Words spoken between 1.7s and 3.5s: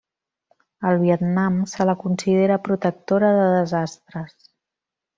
la considera protectora de